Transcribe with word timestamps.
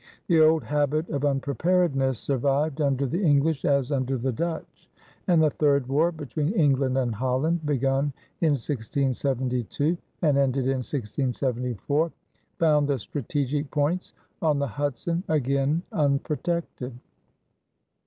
The 0.25 0.41
old 0.41 0.63
habit 0.63 1.07
of 1.11 1.23
unpreparedness 1.25 2.17
survived 2.17 2.81
under 2.81 3.05
the 3.05 3.23
English 3.23 3.63
as 3.65 3.91
under 3.91 4.17
the 4.17 4.31
Dutch; 4.31 4.89
and 5.27 5.43
the 5.43 5.51
third 5.51 5.85
war 5.87 6.11
between 6.11 6.53
England 6.53 6.97
and 6.97 7.13
Holland, 7.13 7.63
begun 7.67 8.11
in 8.39 8.53
1672 8.53 9.95
and 10.23 10.39
ended 10.39 10.63
in 10.63 10.77
1674, 10.81 12.11
found 12.57 12.87
the 12.87 12.97
strategic 12.97 13.69
points 13.69 14.15
on 14.41 14.57
the 14.57 14.65
Hudson 14.69 15.23
again 15.29 15.83
unprotected. 15.91 16.93